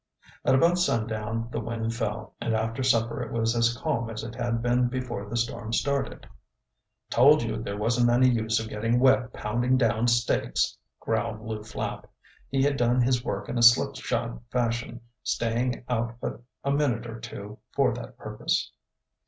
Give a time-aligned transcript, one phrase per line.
[0.43, 4.33] At about sundown the wind fell and after supper it was as calm as it
[4.33, 6.27] had been before the storm started.
[7.11, 12.09] "Told you there wasn't any use of getting wet pounding down stakes," growled Lew Flapp.
[12.49, 17.05] He had done his work in a slip shod fashion, staying out but a minute
[17.05, 18.71] or two for that purpose.